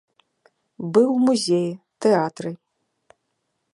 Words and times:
Быў 0.95 1.07
у 1.17 1.19
музеі, 1.27 1.69
тэатры. 2.07 2.51